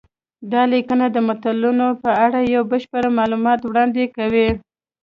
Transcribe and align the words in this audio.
دا 0.51 0.61
لیکنه 0.73 1.05
د 1.11 1.17
متلونو 1.27 1.87
په 2.03 2.11
اړه 2.25 2.39
یو 2.53 2.63
بشپړ 2.71 3.03
معلومات 3.19 3.59
وړاندې 3.63 4.03
کوي 4.15 4.49